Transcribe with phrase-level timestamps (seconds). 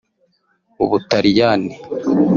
[0.83, 1.73] Ubutaliyani